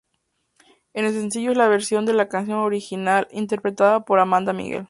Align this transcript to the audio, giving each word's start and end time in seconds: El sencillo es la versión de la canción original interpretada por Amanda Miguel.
El 0.93 1.13
sencillo 1.13 1.51
es 1.51 1.57
la 1.57 1.67
versión 1.67 2.07
de 2.07 2.13
la 2.13 2.27
canción 2.27 2.57
original 2.57 3.27
interpretada 3.29 4.03
por 4.03 4.19
Amanda 4.19 4.51
Miguel. 4.51 4.79